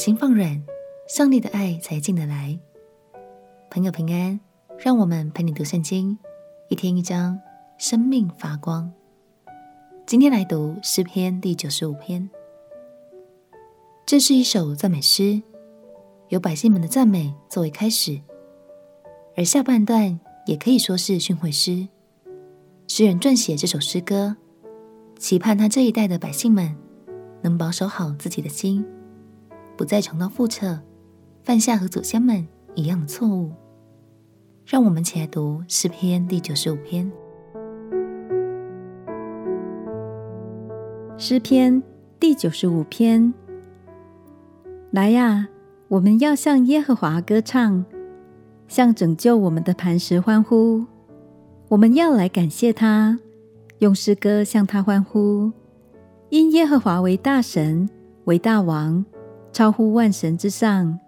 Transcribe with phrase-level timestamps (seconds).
[0.00, 0.58] 心放软，
[1.06, 2.58] 上帝的爱才进得来。
[3.70, 4.40] 朋友平安，
[4.78, 6.16] 让我们陪你读圣经，
[6.70, 7.38] 一天一章，
[7.76, 8.90] 生命发光。
[10.06, 12.30] 今天来读诗篇第九十五篇，
[14.06, 15.42] 这是一首赞美诗，
[16.30, 18.18] 由百姓们的赞美作为开始，
[19.36, 21.86] 而下半段也可以说是训诲诗。
[22.88, 24.34] 诗人撰写这首诗歌，
[25.18, 26.74] 期盼他这一代的百姓们
[27.42, 28.82] 能保守好自己的心，
[29.80, 30.78] 不再重蹈覆辙，
[31.42, 33.50] 犯下和祖先们一样的错误。
[34.66, 37.10] 让我们起来读诗篇第九十五篇。
[41.16, 41.82] 诗篇
[42.18, 43.32] 第九十五篇，
[44.90, 45.48] 来呀，
[45.88, 47.82] 我们要向耶和华歌唱，
[48.68, 50.84] 向拯救我们的磐石欢呼。
[51.68, 53.18] 我们要来感谢他，
[53.78, 55.50] 用诗歌向他欢呼，
[56.28, 57.88] 因耶和华为大神，
[58.24, 59.02] 为大王，
[59.52, 60.98] 超乎万神之上。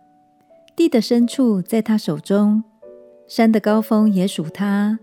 [0.74, 2.64] 地的深处在他手中，
[3.26, 4.98] 山的高峰也属他，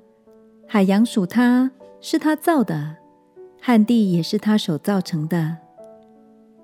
[0.67, 2.97] 海洋属他，是他造的，
[3.61, 5.57] 旱地也是他手造成的。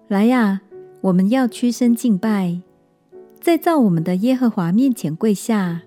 [0.08, 0.62] 来呀，
[1.02, 2.62] 我们要屈身敬拜，
[3.40, 5.84] 在造我们的耶和华面前跪下，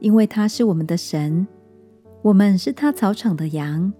[0.00, 1.46] 因为他是我们的神。
[2.22, 3.92] 我们是他草场的羊，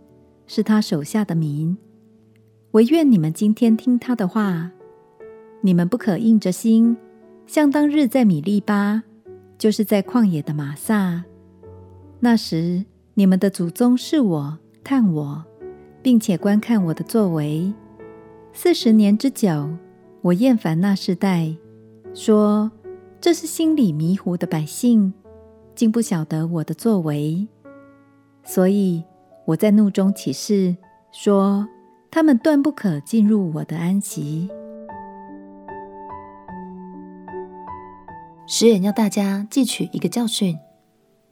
[0.47, 1.77] 是他手下的民。
[2.72, 4.72] 惟愿你们今天听他的话，
[5.61, 6.97] 你们不可硬着心，
[7.47, 9.03] 像当日在米利巴，
[9.59, 11.25] 就是在旷野的玛撒。
[12.21, 15.45] 那时你们的祖宗试我、探我，
[16.03, 17.73] 并且观看我的作为。
[18.53, 19.71] 四十年之久，
[20.23, 21.55] 我厌烦那世代，
[22.15, 22.71] 说
[23.21, 25.12] 这是心里迷糊的百姓，
[25.75, 27.47] 竟不晓得我的作为。
[28.45, 29.03] 所以
[29.45, 30.77] 我在怒中起誓，
[31.12, 31.67] 说
[32.11, 34.49] 他们断不可进入我的安息。
[38.48, 40.56] 诗人要大家记取一个教训，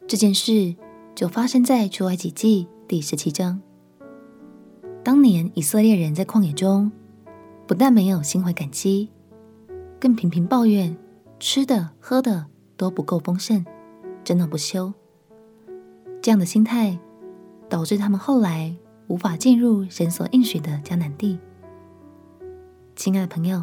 [0.09, 0.75] 这件事
[1.15, 3.62] 就发生在出埃及记第十七章。
[5.05, 6.91] 当年以色列人在旷野中，
[7.69, 9.11] 不但没有心怀感激，
[10.00, 10.97] 更频频抱怨
[11.39, 12.47] 吃的喝的
[12.77, 13.65] 都不够丰盛，
[14.25, 14.93] 争闹不休。
[16.21, 16.99] 这样的心态
[17.69, 18.75] 导致他们后来
[19.06, 21.39] 无法进入神所应许的迦南地。
[22.97, 23.62] 亲爱的朋友，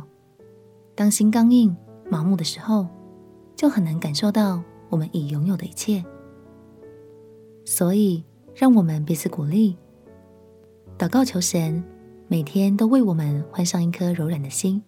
[0.95, 1.75] 当心刚硬、
[2.09, 2.87] 麻木的时候，
[3.61, 6.03] 就很难感受到我们已拥有的一切。
[7.63, 8.23] 所以，
[8.55, 9.77] 让我们彼此鼓励，
[10.97, 11.83] 祷告求神
[12.27, 14.81] 每天都为我们换上一颗柔软的心，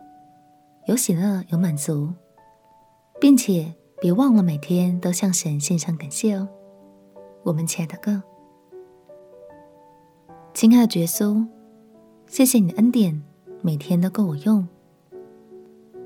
[0.88, 2.12] 有喜乐，有满足，
[3.22, 6.50] 并且别忘了每天都向神献上感谢哦。
[7.44, 8.24] 我们亲爱的哥，
[10.56, 11.46] 亲爱的耶稣，
[12.26, 13.22] 谢谢你的恩典，
[13.62, 14.68] 每天都够我用。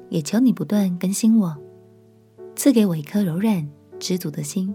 [0.10, 1.58] 也求你不断更新我，
[2.58, 3.70] 赐给我一颗柔软
[4.00, 4.74] 知足的心。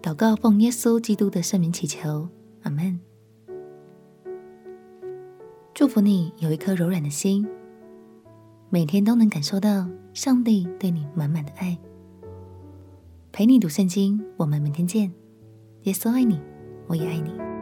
[0.00, 2.28] 祷告奉耶稣基督的圣名祈求，
[2.62, 3.00] 阿门。
[5.74, 7.44] 祝福你有一颗柔软的心，
[8.70, 11.76] 每天都能感受到上帝对你满满的爱。
[13.32, 15.12] 陪你读圣经，我们明天见。
[15.82, 16.40] 耶稣爱你，
[16.86, 17.53] 我也爱你。